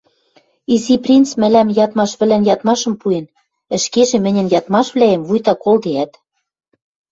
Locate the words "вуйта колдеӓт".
5.27-6.11